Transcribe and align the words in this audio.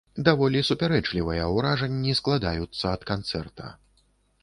Даволі 0.27 0.61
супярэчлівыя 0.69 1.43
ўражанні 1.59 2.17
складаюцца 2.23 2.85
ад 2.97 3.01
канцэрта. 3.15 3.73